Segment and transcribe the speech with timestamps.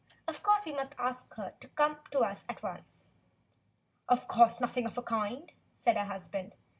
[0.27, 3.05] Of course we must ask her to come to us at once."
[4.09, 6.55] "Of course nothing of the kind," said her husband.